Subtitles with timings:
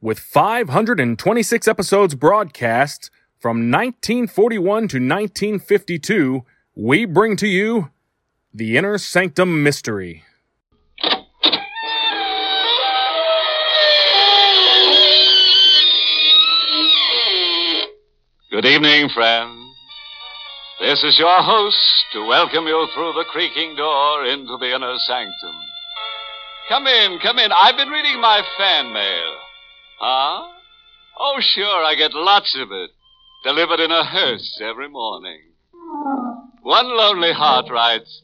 [0.00, 3.10] with 526 episodes broadcast
[3.40, 6.44] from 1941 to 1952,
[6.76, 7.90] we bring to you
[8.54, 10.22] The Inner Sanctum Mystery.
[18.50, 19.54] Good evening, friends.
[20.80, 21.76] This is your host
[22.12, 25.54] to welcome you through the creaking door into the inner sanctum.
[26.68, 27.50] Come in, come in.
[27.50, 29.47] I've been reading my fan mail.
[30.00, 30.48] Huh?
[31.18, 32.90] Oh, sure, I get lots of it.
[33.44, 35.40] Delivered in a hearse every morning.
[36.62, 38.22] One lonely heart writes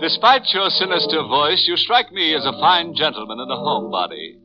[0.00, 4.38] Despite your sinister voice, you strike me as a fine gentleman and a homebody.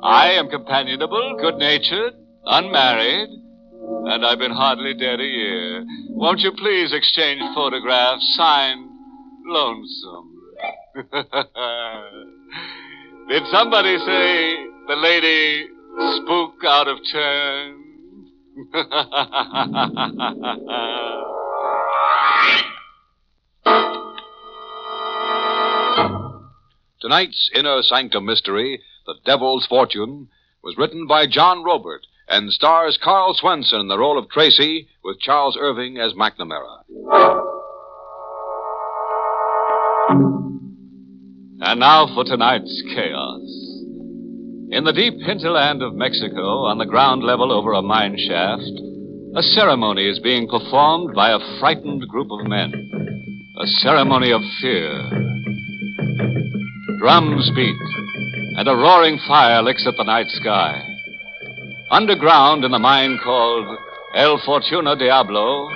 [0.00, 3.28] I am companionable, good natured, unmarried,
[4.06, 5.84] and I've been hardly dead a year.
[6.10, 8.90] Won't you please exchange photographs signed
[9.46, 10.34] Lonesome?
[13.28, 14.56] Did somebody say
[14.88, 15.68] the lady
[15.98, 17.84] spook out of turn?
[27.00, 30.28] Tonight's Inner Sanctum Mystery, The Devil's Fortune,
[30.62, 35.20] was written by John Roeburt and stars Karl Swenson in the role of Tracy with
[35.20, 36.82] Charles Irving as McNamara.
[41.60, 43.67] And now for tonight's chaos.
[44.70, 48.70] In the deep hinterland of Mexico, on the ground level over a mine shaft,
[49.34, 52.72] a ceremony is being performed by a frightened group of men.
[53.60, 55.08] A ceremony of fear.
[57.00, 57.80] Drums beat,
[58.58, 60.84] and a roaring fire licks at the night sky.
[61.90, 63.78] Underground in the mine called
[64.14, 65.66] El Fortuna Diablo,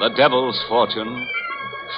[0.00, 1.28] the Devil's Fortune,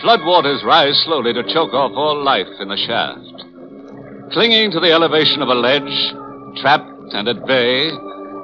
[0.02, 4.32] floodwaters rise slowly to choke off all life in the shaft.
[4.32, 6.14] Clinging to the elevation of a ledge,
[6.56, 7.90] trapped and at bay,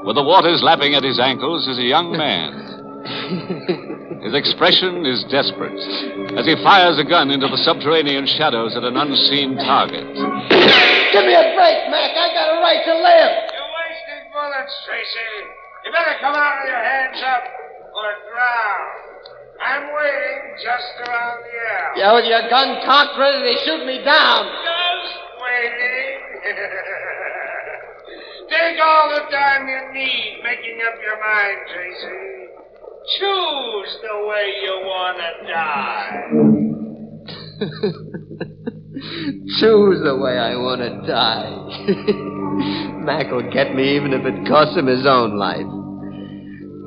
[0.05, 2.71] with the waters lapping at his ankles, is a young man.
[4.21, 5.81] His expression is desperate
[6.37, 10.05] as he fires a gun into the subterranean shadows at an unseen target.
[10.13, 12.13] Give me a break, Mac.
[12.13, 13.33] I got a right to live.
[13.49, 15.33] You're wasting bullets, Tracy.
[15.89, 17.45] You better come out with your hands up
[17.97, 18.85] or drown.
[19.65, 22.01] I'm waiting just around the alley.
[22.05, 24.53] Yeah, with your gun cocked, ready to shoot me down.
[24.53, 27.00] Just waiting.
[28.51, 32.51] Take all the time you need making up your mind, Tracy.
[33.19, 36.11] Choose the way you want to die.
[39.61, 41.51] Choose the way I want to die.
[43.05, 45.69] Mac will get me even if it costs him his own life.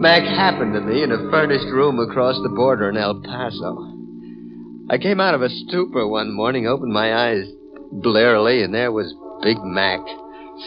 [0.01, 3.77] Mac happened to me in a furnished room across the border in El Paso.
[4.89, 7.45] I came out of a stupor one morning, opened my eyes
[7.89, 10.01] blearily, and there was Big Mac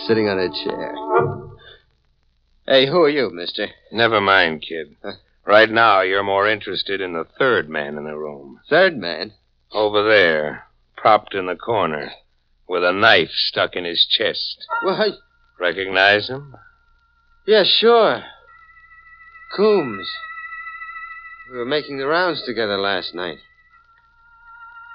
[0.07, 0.95] sitting on a chair.
[2.67, 3.69] Hey, who are you, mister?
[3.93, 4.97] Never mind, kid.
[5.47, 8.61] Right now, you're more interested in the third man in the room.
[8.69, 9.33] Third man?
[9.73, 10.65] Over there,
[10.97, 12.11] propped in the corner,
[12.69, 14.67] with a knife stuck in his chest.
[14.83, 15.11] Why,
[15.61, 16.55] Recognize him?
[17.47, 18.23] yeah, sure.
[19.57, 20.09] Coombs.
[21.51, 23.39] We were making the rounds together last night.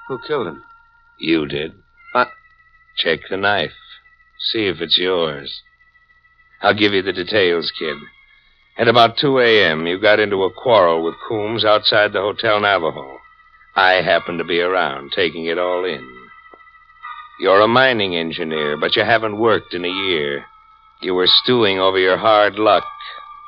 [0.08, 0.62] Who killed him?
[1.18, 1.72] You did.
[2.12, 2.28] What?
[2.98, 3.72] Check the knife.
[4.50, 5.62] See if it's yours.
[6.60, 7.96] I'll give you the details, kid.
[8.76, 13.18] At about 2 a.m., you got into a quarrel with Coombs outside the Hotel Navajo.
[13.76, 16.08] I happened to be around, taking it all in.
[17.40, 20.44] You're a mining engineer, but you haven't worked in a year.
[21.00, 22.84] You were stewing over your hard luck.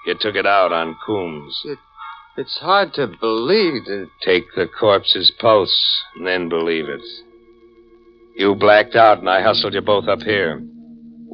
[0.07, 1.61] You took it out on Coombs.
[2.37, 4.09] It's hard to believe that.
[4.23, 7.03] Take the corpse's pulse, and then believe it.
[8.37, 10.63] You blacked out, and I hustled you both up here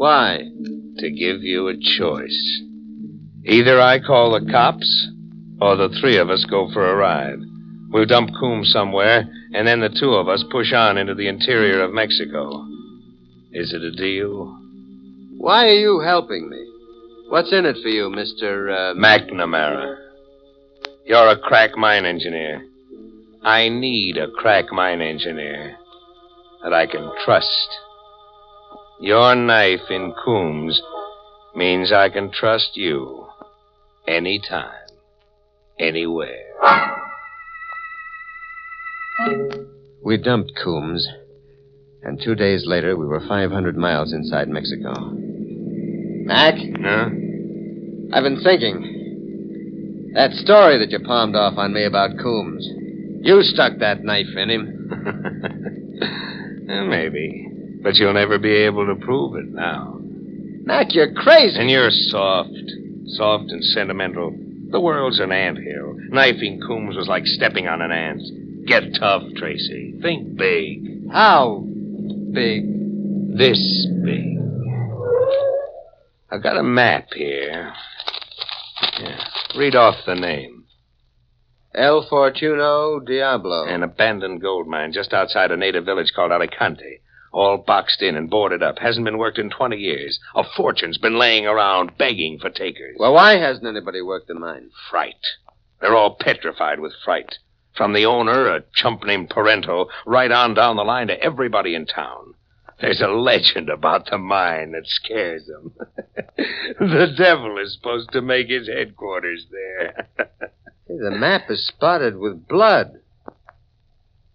[0.00, 0.48] Why?
[0.96, 2.62] to give you a choice.
[3.44, 5.08] Either I call the cops,
[5.60, 7.38] or the three of us go for a ride.
[7.90, 11.82] We'll dump Coombs somewhere, and then the two of us push on into the interior
[11.82, 12.64] of Mexico.
[13.52, 14.56] Is it a deal?
[15.36, 16.64] Why are you helping me?
[17.28, 18.72] What's in it for you, Mr.
[18.72, 19.96] Uh, McNamara.
[21.04, 22.62] You're a crack mine engineer.
[23.42, 25.76] I need a crack mine engineer
[26.62, 27.68] that I can trust.
[29.00, 30.80] Your knife in Coombs
[31.54, 33.26] means I can trust you
[34.06, 34.74] anytime.
[35.78, 36.44] anywhere.
[40.02, 41.08] We dumped Coombs,
[42.02, 44.92] and two days later we were 500 miles inside Mexico.
[46.26, 47.08] Mac, Huh?
[48.12, 50.10] I've been thinking.
[50.14, 52.68] That story that you palmed off on me about Coombs.
[53.22, 54.66] You stuck that knife in him.
[56.90, 57.49] Maybe.
[57.82, 59.98] But you'll never be able to prove it now.
[60.64, 61.58] Mac, you're crazy.
[61.58, 62.50] And you're soft.
[63.06, 64.36] Soft and sentimental.
[64.70, 65.96] The world's an anthill.
[66.10, 68.22] Knifing Coombs was like stepping on an ant.
[68.66, 69.94] Get tough, Tracy.
[70.02, 71.10] Think big.
[71.10, 71.64] How
[72.32, 72.66] big?
[73.36, 74.38] This big.
[76.30, 77.72] I've got a map here.
[79.00, 79.24] Yeah.
[79.56, 80.64] Read off the name.
[81.74, 83.66] El Fortuno Diablo.
[83.66, 87.00] An abandoned gold mine just outside a native village called Alicante.
[87.32, 88.78] All boxed in and boarded up.
[88.78, 90.18] Hasn't been worked in 20 years.
[90.34, 92.96] A fortune's been laying around begging for takers.
[92.98, 94.70] Well, why hasn't anybody worked the mine?
[94.90, 95.24] fright.
[95.80, 97.38] They're all petrified with fright.
[97.76, 101.86] From the owner, a chump named Parento, right on down the line to everybody in
[101.86, 102.34] town.
[102.80, 105.72] There's a legend about the mine that scares them.
[106.80, 110.08] the devil is supposed to make his headquarters there.
[110.98, 112.98] The map is spotted with blood.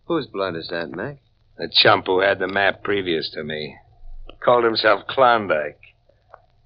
[0.06, 1.18] Whose blood is that, Mac?
[1.58, 3.76] The chump who had the map previous to me
[4.46, 5.80] called himself Klondike.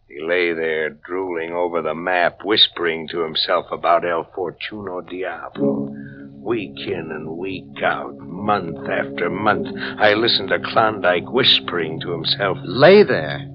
[0.07, 5.95] He lay there drooling over the map, whispering to himself about El Fortuno Diablo.
[6.41, 9.67] Week in and week out, month after month,
[9.99, 12.57] I listened to Klondike whispering to himself.
[12.63, 13.47] Lay there.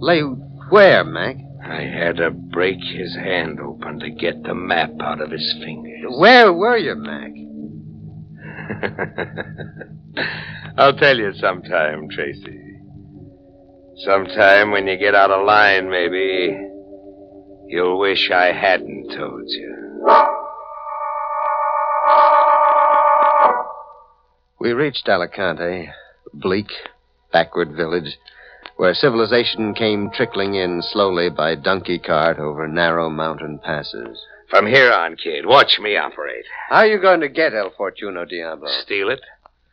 [0.00, 0.22] Lay
[0.70, 1.36] where, Mac?
[1.64, 6.04] I had to break his hand open to get the map out of his fingers.
[6.18, 7.30] Where were you, Mac?
[10.78, 12.60] I'll tell you sometime, Tracy.
[14.04, 16.54] Sometime when you get out of line, maybe,
[17.68, 19.74] you'll wish I hadn't told you.
[24.60, 25.88] We reached Alicante,
[26.34, 26.68] bleak,
[27.32, 28.18] backward village,
[28.76, 34.18] where civilization came trickling in slowly by donkey cart over narrow mountain passes.
[34.48, 36.44] From here on, kid, watch me operate.
[36.68, 38.68] How are you going to get El Fortuno Diablo?
[38.82, 39.20] Steal it?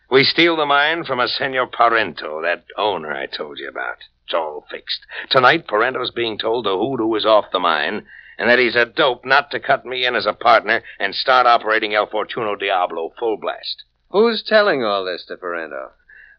[0.09, 3.97] We steal the mine from a Senor Parento, that owner I told you about.
[4.25, 5.05] It's all fixed.
[5.29, 8.05] Tonight, Parento's being told the hoodoo is off the mine,
[8.37, 11.45] and that he's a dope not to cut me in as a partner and start
[11.45, 13.83] operating El Fortuno Diablo full blast.
[14.09, 15.91] Who's telling all this to Parento?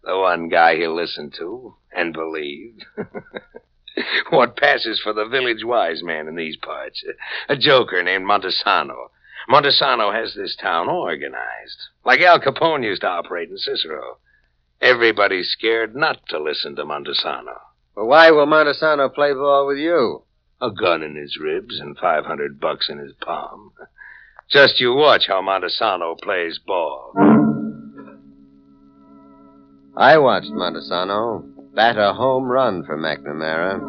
[0.02, 2.78] The one guy he'll listen to and believe.
[4.30, 7.02] what passes for the village wise man in these parts?
[7.48, 9.08] A joker named Montesano.
[9.48, 14.18] Montesano has this town organized, like Al Capone used to operate in Cicero.
[14.80, 17.58] Everybody's scared not to listen to Montesano.
[17.94, 20.22] Well, why will Montesano play ball with you?
[20.60, 23.72] A gun in his ribs and 500 bucks in his palm.
[24.50, 27.12] Just you watch how Montesano plays ball.
[29.96, 33.80] I watched Montesano bat a home run for McNamara.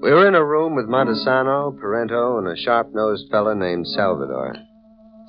[0.00, 4.54] We were in a room with Montesano, Parento, and a sharp-nosed fellow named Salvador.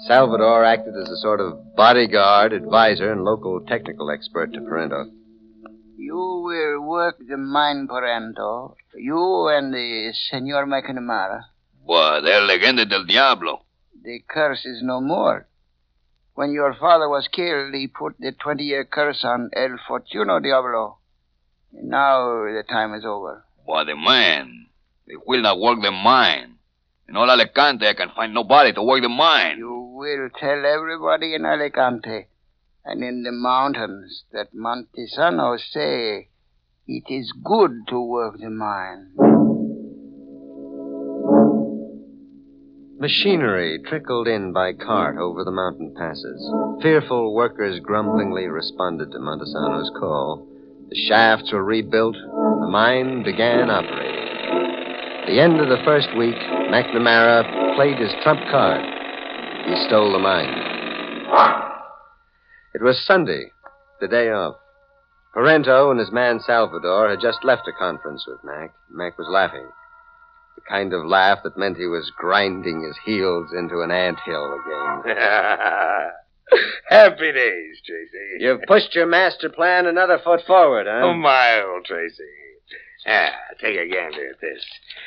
[0.08, 5.06] Salvador acted as a sort of bodyguard, advisor, and local technical expert to Parento.
[5.98, 8.76] You will work the mine, Parento.
[8.96, 11.46] You and the Senor McNamara.
[11.86, 13.66] Pues el legenda del diablo.
[14.04, 15.48] The curse is no more.
[16.36, 20.98] When your father was killed, he put the 20 year curse on El Fortuno Diablo.
[21.74, 23.46] Now the time is over.
[23.66, 24.68] Why, the man.
[25.08, 26.56] They will not work the mine.
[27.10, 29.58] In all Alicante, I can find nobody to work the mine.
[29.58, 32.28] You will tell everybody in Alicante
[32.86, 36.30] and in the mountains that Montesano say
[36.88, 39.12] it is good to work the mine.
[43.00, 46.50] Machinery trickled in by cart over the mountain passes.
[46.82, 50.48] Fearful workers grumblingly responded to Montesano's call.
[50.90, 54.24] The shafts were rebuilt, and the mine began operating.
[55.24, 56.36] At the end of the first week,
[56.70, 58.84] McNamara played his trump card.
[59.68, 60.74] He stole the mine.
[62.76, 63.52] It was Sunday,
[64.02, 64.56] the day off.
[65.36, 68.74] Parento and his man Salvador had just left a conference with Mac.
[68.92, 69.68] Mac was laughing.
[70.56, 74.54] The kind of laugh that meant he was grinding his heels into an ant hill
[74.54, 75.16] again.
[76.90, 78.38] Happy days, Tracy.
[78.44, 81.02] You've pushed your master plan another foot forward, huh?
[81.04, 82.24] Oh, my old Tracy.
[83.06, 84.64] Ah, take a gander at this.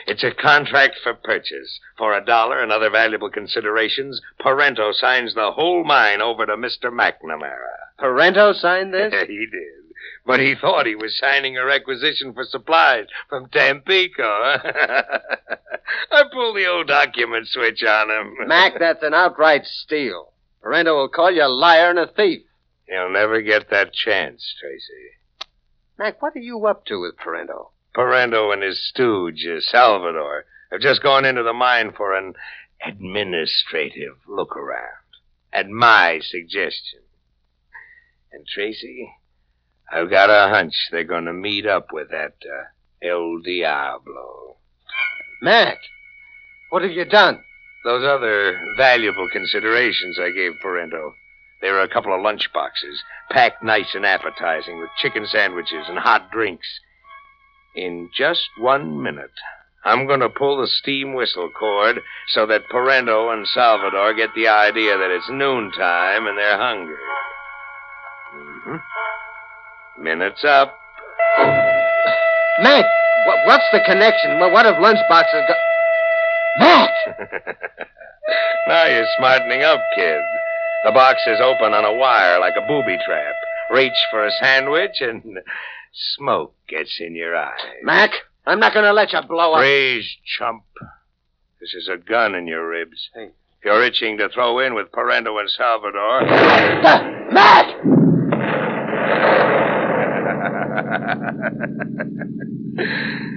[0.06, 1.80] It's a contract for purchase.
[1.96, 6.90] For a dollar and other valuable considerations, Parento signs the whole mine over to Mr.
[6.90, 7.56] McNamara.
[7.98, 9.12] Parento signed this?
[9.14, 9.94] Yeah, he did.
[10.26, 14.22] but he thought he was signing a requisition for supplies from Tampico.
[16.12, 18.36] I pulled the old document switch on him.
[18.46, 20.32] Mac, that's an outright steal.
[20.66, 22.42] Parento will call you a liar and a thief.
[22.88, 25.12] He'll never get that chance, Tracy.
[25.96, 27.68] Mac, what are you up to with Parento?
[27.94, 32.34] Parento and his stooge, uh, Salvador, have just gone into the mine for an
[32.84, 34.90] administrative look around.
[35.52, 37.00] At my suggestion.
[38.32, 39.08] And Tracy,
[39.92, 44.56] I've got a hunch they're going to meet up with that uh, El Diablo.
[45.40, 45.78] Mac,
[46.70, 47.38] what have you done?
[47.86, 51.12] Those other valuable considerations I gave Parento.
[51.62, 53.00] They were a couple of lunch boxes,
[53.30, 56.66] packed nice and appetizing, with chicken sandwiches and hot drinks.
[57.76, 59.30] In just one minute,
[59.84, 62.00] I'm going to pull the steam whistle cord
[62.34, 66.96] so that Parento and Salvador get the idea that it's noontime and they're hungry.
[68.34, 70.02] Mm-hmm.
[70.02, 70.76] Minute's up.
[72.64, 72.84] Mac,
[73.46, 74.40] what's the connection?
[74.40, 75.56] What, have lunchboxes got?
[78.66, 80.20] Now you're smartening up, kid.
[80.84, 83.34] The box is open on a wire like a booby trap.
[83.72, 85.38] Reach for a sandwich and
[86.16, 87.60] smoke gets in your eyes.
[87.84, 88.10] Mac,
[88.44, 89.60] I'm not going to let you blow up.
[89.60, 90.64] Freeze, chump.
[91.60, 93.08] This is a gun in your ribs.
[93.14, 93.30] If
[93.64, 96.22] you're itching to throw in with Parento and Salvador.
[97.32, 97.66] Mac!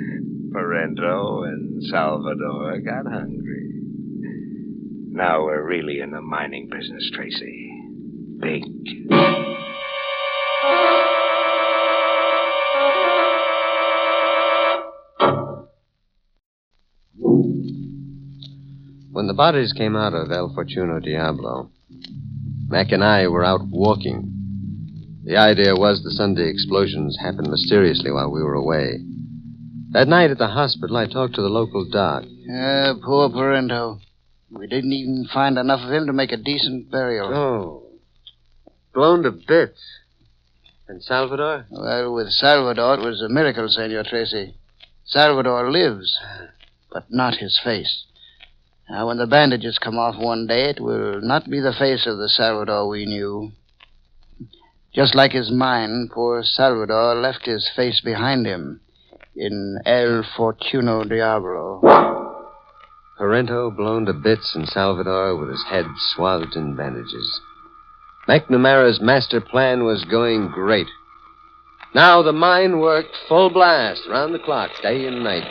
[0.59, 3.71] Parento and Salvador got hungry.
[5.09, 7.71] Now we're really in the mining business, Tracy.
[8.41, 8.63] Big.
[19.11, 21.71] When the bodies came out of El Fortuno Diablo,
[22.67, 24.33] Mac and I were out walking.
[25.23, 28.99] The idea was the Sunday explosions happened mysteriously while we were away.
[29.91, 32.23] That night at the hospital, I talked to the local doc.
[32.47, 33.99] Ah, poor Parento.
[34.51, 37.33] We didn't even find enough of him to make a decent burial.
[37.33, 37.83] Oh.
[38.93, 39.81] Blown to bits.
[40.87, 41.65] And Salvador?
[41.71, 44.53] Well, with Salvador, it was a miracle, Senor Tracy.
[45.05, 46.15] Salvador lives,
[46.91, 48.05] but not his face.
[48.91, 52.19] Now, when the bandages come off one day, it will not be the face of
[52.19, 53.53] the Salvador we knew.
[54.93, 58.81] Just like his mind, poor Salvador left his face behind him
[59.39, 61.79] in El Fortuno Diablo.
[63.17, 67.39] Parento blown to bits and Salvador with his head swathed in bandages.
[68.27, 70.87] McNamara's master plan was going great.
[71.95, 75.47] Now the mine worked full blast, round the clock, day and night.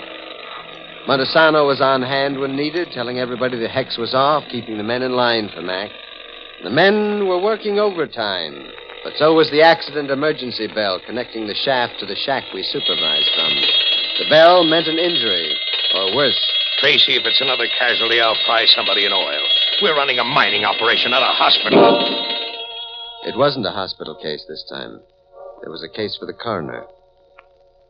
[1.08, 5.00] Montesano was on hand when needed, telling everybody the hex was off, keeping the men
[5.00, 5.90] in line for Mac.
[6.62, 8.70] The men were working overtime,
[9.08, 13.30] but so was the accident emergency bell connecting the shaft to the shack we supervised
[13.32, 13.48] from.
[14.20, 15.56] The bell meant an injury,
[15.94, 16.36] or worse.
[16.76, 19.40] Tracy, if it's another casualty, I'll fry somebody in oil.
[19.80, 21.80] We're running a mining operation, not a hospital.
[23.24, 25.00] It wasn't a hospital case this time.
[25.64, 26.84] It was a case for the coroner.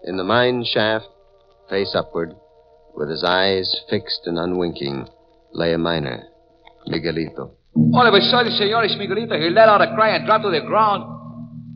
[0.04, 1.08] In the mine shaft,
[1.68, 2.32] face upward,
[2.94, 5.08] with his eyes fixed and unwinking,
[5.52, 6.28] lay a miner,
[6.86, 7.57] Miguelito.
[7.74, 10.60] All of a sudden, Senores Miguelito, he let out a cry and dropped to the
[10.60, 11.04] ground.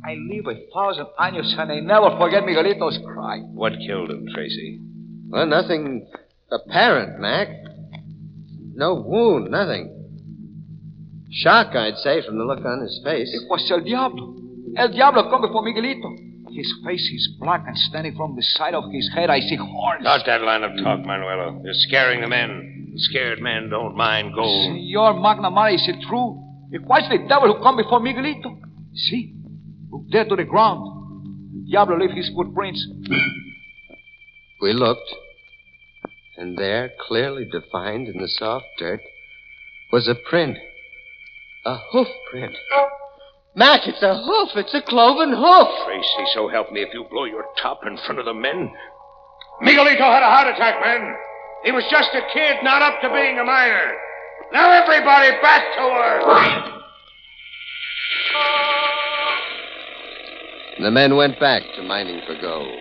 [0.05, 3.39] I live a thousand años and I never forget Miguelito's cry.
[3.39, 4.81] What killed him, Tracy?
[5.29, 6.11] Well, nothing
[6.51, 7.49] apparent, Mac.
[8.75, 9.99] No wound, nothing.
[11.31, 13.31] Shock, I'd say, from the look on his face.
[13.33, 14.35] It was El Diablo.
[14.77, 16.11] El Diablo come before Miguelito.
[16.51, 20.03] His face is black and standing from the side of his head, I see horns.
[20.03, 21.63] Not that line of talk, Manuelo.
[21.65, 22.82] You're scaring the men.
[22.97, 24.67] Scared men don't mind gold.
[24.67, 26.43] Senor McNamara, is it true?
[26.71, 28.59] It was the devil who come before Miguelito.
[28.95, 29.35] See,
[29.91, 31.67] look there to the ground.
[31.69, 32.87] Diablo left his footprints.
[34.61, 35.13] We looked,
[36.37, 39.01] and there, clearly defined in the soft dirt,
[39.91, 40.57] was a print.
[41.67, 42.55] A hoof print.
[43.57, 44.51] Mac, it's a hoof.
[44.55, 45.69] It's a cloven hoof.
[45.85, 48.71] Tracy, so help me if you blow your top in front of the men.
[49.63, 51.13] Miguelito had a heart attack, men.
[51.65, 53.93] He was just a kid, not up to being a miner.
[54.53, 56.83] Now everybody back to work.
[60.81, 62.79] The men went back to mining for gold.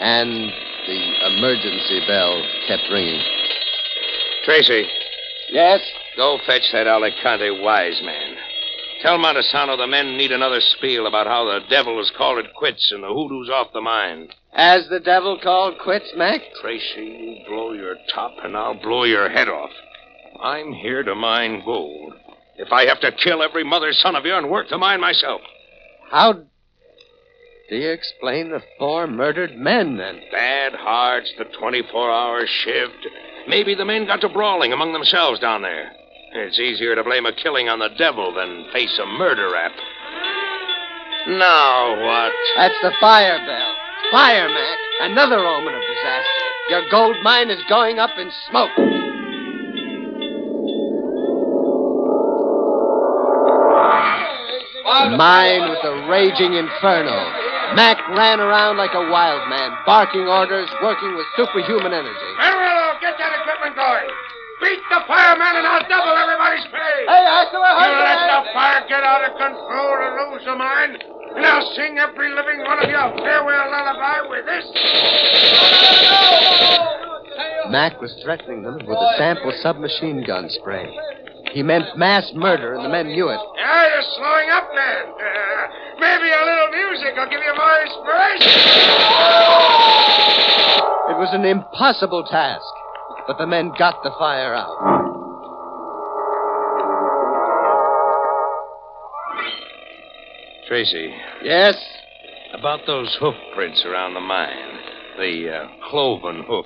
[0.00, 0.50] And
[0.86, 3.22] the emergency bell kept ringing.
[4.44, 4.88] Tracy,
[5.50, 5.80] Yes?
[6.16, 8.36] go fetch that Alicante wise man.
[9.02, 12.92] Tell Montesano the men need another spiel about how the devil has called it quits
[12.92, 14.28] and the hoodoo's off the mine.
[14.52, 16.40] As the devil called quits, Mac?
[16.60, 19.70] Tracy, you blow your top and I'll blow your head off.
[20.42, 22.14] I'm here to mine gold.
[22.56, 25.40] If I have to kill every mother's son of you and work the mine myself.
[26.10, 26.32] How.
[26.32, 30.20] Do you explain the four murdered men, then?
[30.32, 33.06] Bad hearts, the 24 hour shift.
[33.48, 35.92] Maybe the men got to brawling among themselves down there.
[36.32, 39.72] It's easier to blame a killing on the devil than face a murder rap.
[41.28, 42.32] Now what?
[42.56, 43.74] That's the fire bell.
[44.10, 44.78] Fire, Mac.
[45.02, 46.46] Another omen of disaster.
[46.68, 48.70] Your gold mine is going up in smoke.
[55.14, 57.14] Mine was a raging inferno.
[57.78, 62.30] Mac ran around like a wild man, barking orders, working with superhuman energy.
[62.38, 64.10] Amarillo, get that equipment going.
[64.60, 66.98] Beat the fireman and I'll double everybody's pay.
[67.06, 70.56] Hey, I saw a You let the fire get out of control and lose the
[70.58, 74.64] mine, and I'll sing every living one of you a farewell lullaby with this.
[77.70, 80.90] Mac was threatening them with a sample submachine gun spray.
[81.52, 83.40] He meant mass murder, and the men knew it.
[83.56, 85.04] Yeah, you're slowing up, man.
[85.06, 85.66] Uh,
[85.98, 88.52] maybe a little music will give you more inspiration.
[91.10, 92.64] It was an impossible task,
[93.26, 95.29] but the men got the fire out.
[100.70, 101.12] Tracy,
[101.42, 101.74] Yes?
[102.54, 104.78] about those hoof prints around the mine,
[105.18, 106.64] the uh, cloven hoof.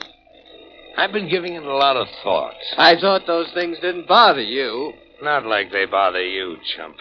[0.99, 2.53] I've been giving it a lot of thought.
[2.77, 4.93] I thought those things didn't bother you.
[5.23, 6.97] Not like they bother you, chump.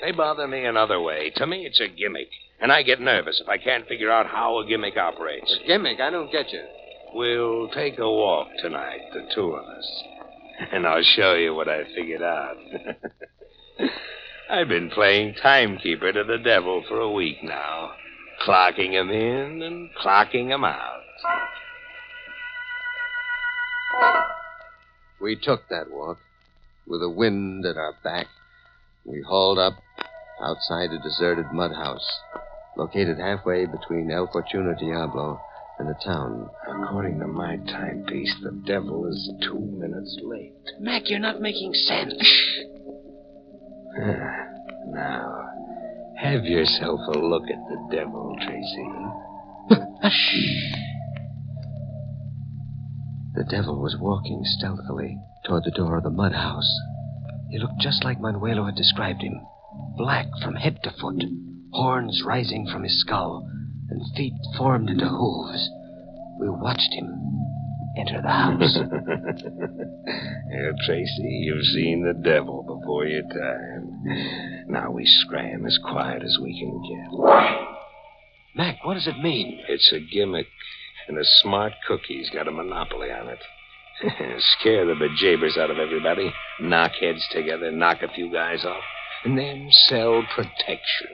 [0.00, 1.30] They bother me another way.
[1.36, 2.28] To me, it's a gimmick.
[2.58, 5.54] And I get nervous if I can't figure out how a gimmick operates.
[5.62, 6.64] A gimmick, I don't get you.
[7.12, 10.02] We'll take a walk tonight, the two of us.
[10.72, 12.56] And I'll show you what I figured out.
[14.50, 17.92] I've been playing timekeeper to the devil for a week now,
[18.44, 21.02] clocking him in and clocking him out.
[25.20, 26.18] We took that walk
[26.84, 28.26] with the wind at our back.
[29.04, 29.74] We hauled up
[30.42, 32.08] outside a deserted mud house,
[32.76, 35.40] located halfway between El Fortuna Diablo
[35.78, 36.50] and the town.
[36.66, 40.54] According to my timepiece, the devil is two minutes late.
[40.80, 42.14] Mac, you're not making sense.
[43.92, 44.39] Ah,
[45.00, 45.48] now,
[46.18, 48.88] have yourself a look at the devil, Tracy.
[53.32, 56.70] The devil was walking stealthily toward the door of the mud house.
[57.48, 59.40] He looked just like Manuelo had described him
[59.96, 61.22] black from head to foot,
[61.72, 63.48] horns rising from his skull,
[63.88, 65.70] and feet formed into hooves.
[66.40, 67.08] We watched him
[67.96, 68.78] enter the house.
[70.52, 74.59] Well, Tracy, you've seen the devil before your time.
[74.70, 77.10] Now we scram as quiet as we can get.
[78.54, 79.60] Mac, what does it mean?
[79.68, 80.46] It's a gimmick,
[81.08, 83.40] and a smart cookie's got a monopoly on it.
[84.60, 88.84] Scare the bejabers out of everybody, knock heads together, knock a few guys off,
[89.24, 91.08] and then sell protection.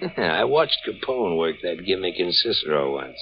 [0.16, 3.20] I watched Capone work that gimmick in Cicero once.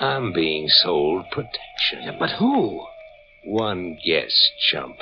[0.00, 2.16] I'm being sold protection.
[2.18, 2.84] But who?
[3.44, 4.96] One guess, chump.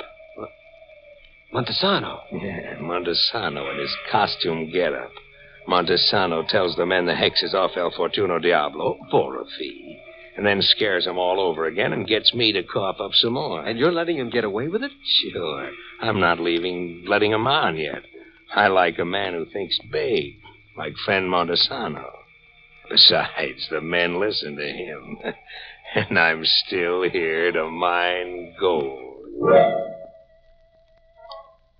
[1.53, 2.19] Montesano.
[2.31, 5.11] Yeah, Montesano in his costume getup.
[5.67, 9.99] Montesano tells the men the hex is off El Fortuno Diablo for a fee,
[10.37, 13.65] and then scares them all over again and gets me to cough up some more.
[13.65, 14.91] And you're letting him get away with it?
[15.33, 15.69] Sure.
[15.99, 18.01] I'm not leaving, letting him on yet.
[18.55, 20.35] I like a man who thinks big,
[20.77, 22.09] like friend Montesano.
[22.89, 25.17] Besides, the men listen to him.
[25.95, 29.90] and I'm still here to mine gold.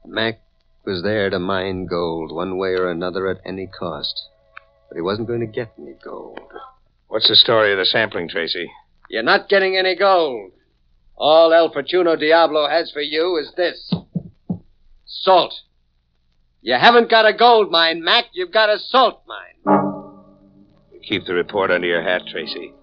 [0.06, 0.42] Mac
[0.86, 4.30] was there to mine gold one way or another at any cost.
[4.90, 6.40] But he wasn't going to get any gold.
[7.08, 8.70] What's the story of the sampling, Tracy?
[9.10, 10.52] You're not getting any gold.
[11.16, 13.94] All El Fortuno Diablo has for you is this
[15.06, 15.54] salt.
[16.62, 18.26] You haven't got a gold mine, Mac.
[18.34, 19.78] You've got a salt mine.
[21.04, 22.74] Keep the report under your hat, Tracy.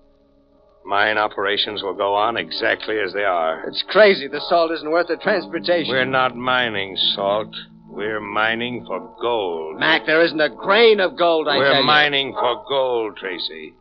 [0.89, 3.63] Mine operations will go on exactly as they are.
[3.69, 5.93] It's crazy the salt isn't worth the transportation.
[5.93, 7.55] We're not mining salt.
[7.87, 9.79] We're mining for gold.
[9.79, 11.87] Mac, there isn't a grain of gold, I We're tell you.
[11.87, 13.75] mining for gold, Tracy.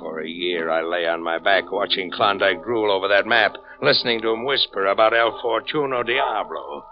[0.00, 4.20] For a year, I lay on my back watching Klondike drool over that map, listening
[4.22, 6.84] to him whisper about El Fortuno Diablo.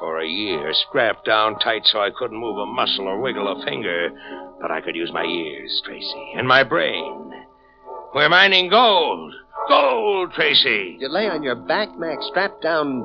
[0.00, 3.64] For a year, strapped down tight so I couldn't move a muscle or wiggle a
[3.64, 4.10] finger,
[4.60, 7.39] but I could use my ears, Tracy, and my brain.
[8.12, 9.34] We're mining gold.
[9.68, 10.96] Gold, Tracy.
[10.98, 13.02] You lay on your back, Mac, strapped down.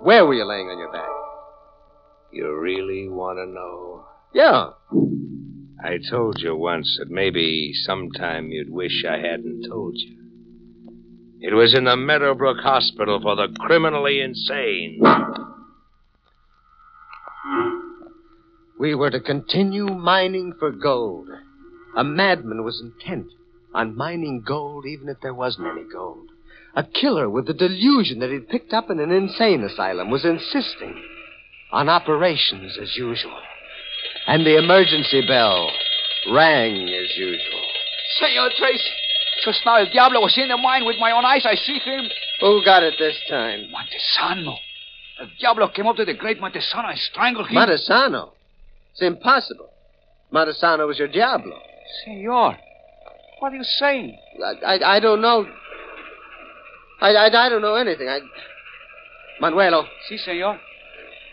[0.00, 1.08] Where were you laying on your back?
[2.32, 4.04] You really want to know?
[4.34, 4.70] Yeah.
[5.84, 10.16] I told you once that maybe sometime you'd wish I hadn't told you.
[11.40, 15.00] It was in the Meadowbrook Hospital for the criminally insane.
[18.78, 21.28] We were to continue mining for gold.
[21.96, 23.28] A madman was intent
[23.74, 26.28] on mining gold even if there wasn't any gold.
[26.74, 31.02] A killer with the delusion that he'd picked up in an insane asylum was insisting
[31.70, 33.38] on operations as usual.
[34.26, 35.70] And the emergency bell
[36.30, 37.62] rang as usual.
[38.18, 38.90] Senor Tracy,
[39.44, 41.44] just now El Diablo was in the mine with my own eyes.
[41.44, 42.04] I see him.
[42.40, 43.70] Who got it this time?
[43.70, 44.56] Montesano.
[45.20, 47.56] El Diablo came up to the great Montesano and strangled him.
[47.56, 48.30] Montesano?
[48.92, 49.70] It's impossible.
[50.32, 51.58] Montesano was your Diablo.
[52.04, 52.56] Senor,
[53.42, 54.16] what are you saying?
[54.40, 55.44] I, I, I don't know.
[57.00, 58.08] I, I, I don't know anything.
[58.08, 58.20] I...
[59.40, 60.60] Manuelo, Si, senor.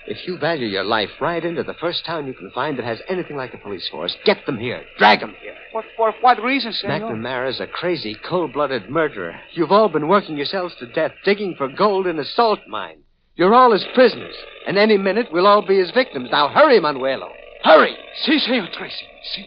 [0.08, 3.00] if you value your life, ride into the first town you can find that has
[3.08, 4.18] anything like a police force.
[4.26, 4.82] Get them here.
[4.98, 5.54] Drag them here.
[5.72, 7.12] What, for what reason, senor?
[7.12, 9.40] McNamara's a crazy, cold-blooded murderer.
[9.54, 13.02] You've all been working yourselves to death, digging for gold in a salt mine.
[13.36, 16.30] You're all his prisoners, and any minute we'll all be his victims.
[16.32, 17.30] Now hurry, Manuelo.
[17.64, 17.96] Hurry!
[18.24, 19.06] Si, senor Tracy.
[19.36, 19.46] Si.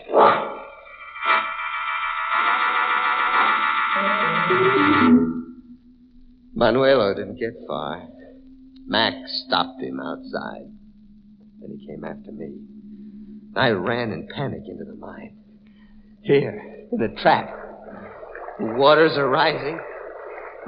[6.62, 8.06] Manuelo didn't get far.
[8.86, 10.70] Mac stopped him outside.
[11.60, 12.54] Then he came after me.
[13.56, 15.38] I ran in panic into the mine.
[16.22, 17.50] Here, in the trap.
[18.60, 19.76] The waters are rising.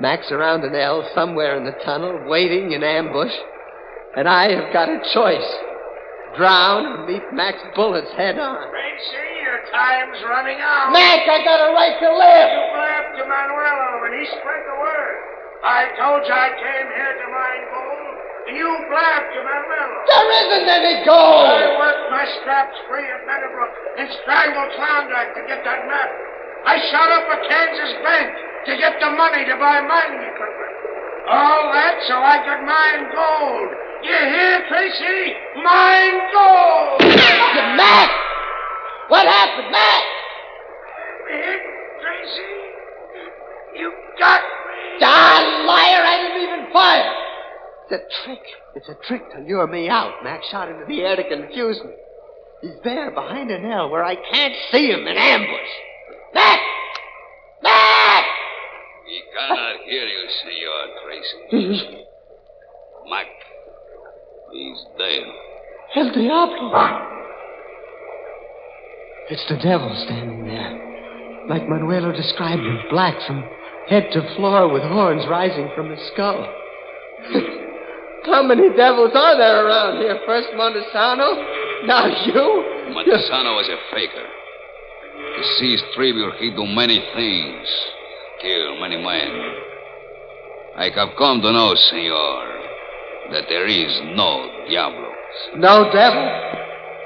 [0.01, 3.33] Mac's around an L somewhere in the tunnel, waiting in ambush.
[4.17, 5.51] And I have got a choice.
[6.37, 8.67] Drown or meet Mac's bullets head on.
[8.69, 10.91] Tracy, your time's running out.
[10.91, 12.51] Mac, I got a right to live!
[12.51, 15.24] You blabbed to Manuelo, and he spread the word.
[15.65, 18.17] I told you I came here to mine gold,
[18.49, 19.97] and you blabbed to Manuelo.
[20.13, 21.49] There isn't any gold!
[21.49, 26.11] I worked my straps free at Meadowbrook and strangled Klondike to get that map.
[26.69, 28.29] I shot up a Kansas bank
[28.69, 30.75] to get the money to buy mining equipment.
[31.33, 33.69] All that so I could mine gold.
[34.05, 35.33] You hear, Tracy?
[35.65, 37.01] Mine gold!
[37.81, 38.13] Mac!
[39.09, 40.05] What happened, Mac?
[41.33, 41.61] Hit,
[42.05, 42.53] Tracy?
[43.81, 44.45] You got
[44.99, 45.07] me.
[45.07, 46.05] Ah, liar!
[46.05, 47.13] I didn't even fire.
[47.89, 48.43] It's a trick.
[48.75, 50.25] It's a trick to lure me out.
[50.25, 51.93] Mac shot into the air to confuse me.
[52.63, 55.73] He's there behind an L where I can't see him in ambush.
[56.35, 56.61] Mac!
[57.63, 58.25] Mac!
[59.07, 62.05] He cannot hear you, Senor Tracy.
[63.09, 63.27] Mac,
[64.53, 65.23] he's dead.
[65.97, 67.11] El Diablo.
[69.31, 71.47] It's the devil standing there.
[71.49, 73.45] Like Manuelo described him, black from
[73.89, 76.53] head to floor with horns rising from his skull.
[78.25, 80.19] How many devils are there around here?
[80.27, 82.93] First Montesano, now you.
[82.95, 84.27] Montesano was a faker.
[85.37, 86.35] He seized tribute.
[86.39, 87.69] He do many things.
[88.41, 89.31] Kill many men.
[90.77, 92.61] I have come to know, senor,
[93.33, 95.11] that there is no Diablo.
[95.57, 96.55] No devil.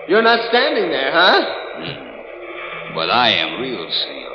[0.08, 1.40] You're not standing there, huh?
[1.76, 2.94] Hmm.
[2.94, 4.27] But I am real, senor.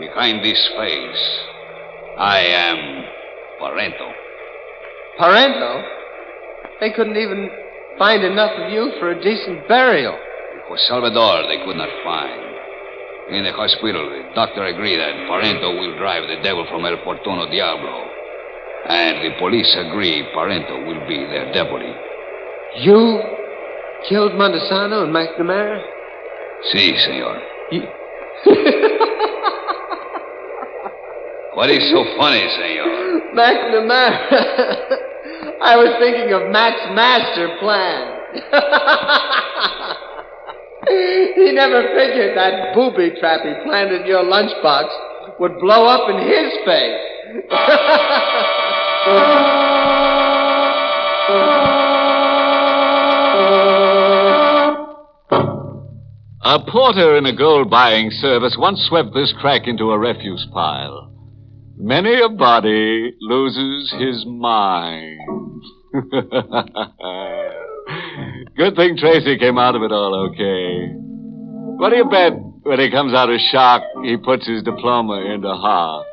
[0.00, 1.22] Behind this face,
[2.16, 3.04] I am
[3.60, 4.10] Parento.
[5.20, 5.84] Parento?
[6.80, 7.50] They couldn't even
[7.98, 10.16] find enough of you for a decent burial.
[10.68, 12.40] For Salvador, they could not find.
[13.28, 17.50] In the hospital, the doctor agreed that Parento will drive the devil from El Fortuno
[17.50, 18.08] Diablo.
[18.88, 21.92] And the police agree Parento will be their deputy.
[22.78, 23.20] You
[24.08, 25.82] killed Montesano and McNamara?
[26.72, 27.38] Si, senor.
[27.70, 27.82] You...
[31.60, 33.20] What is so funny, senor?
[33.36, 34.16] McNamara.
[35.60, 38.16] I was thinking of Mac's master plan.
[40.88, 44.88] he never figured that booby trap he planted in your lunchbox
[45.38, 47.04] would blow up in his face.
[56.40, 61.19] A porter in a gold buying service once swept this crack into a refuse pile.
[61.82, 65.18] Many a body loses his mind.
[68.54, 70.92] Good thing Tracy came out of it all okay.
[71.78, 75.48] What do you bet when he comes out of shock, he puts his diploma into
[75.48, 76.04] ha?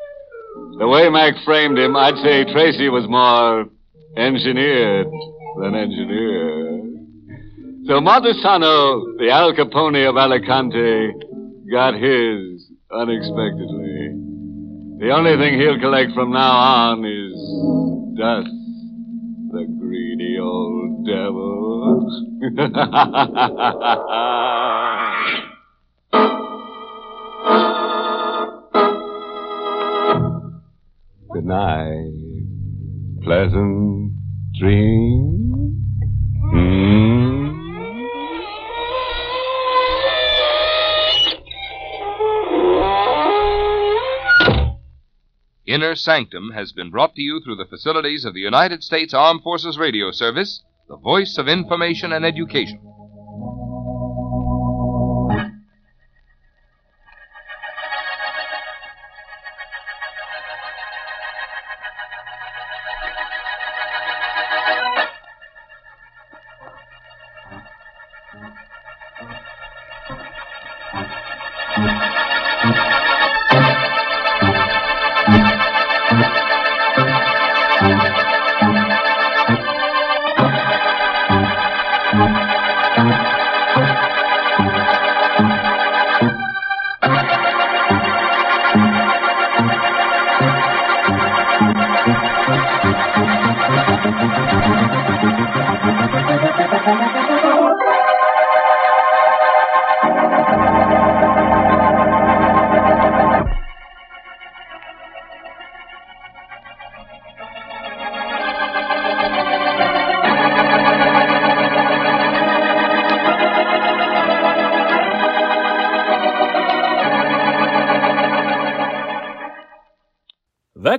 [0.78, 3.66] The way Mac framed him, I'd say Tracy was more
[4.16, 5.08] engineered
[5.60, 6.80] than engineer.
[7.84, 11.12] So Montesano, the Al Capone of Alicante,
[11.70, 14.27] got his unexpectedly.
[14.98, 17.34] The only thing he'll collect from now on is
[18.18, 18.48] dust.
[19.52, 22.10] The greedy old devil.
[31.32, 32.12] Good night.
[33.22, 34.12] Pleasant
[34.58, 35.47] dreams.
[45.78, 49.44] Inner Sanctum has been brought to you through the facilities of the United States Armed
[49.44, 52.80] Forces Radio Service, the voice of information and education.